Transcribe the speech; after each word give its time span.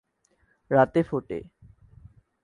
রাতে 0.71 1.01
ফোটে। 1.03 1.39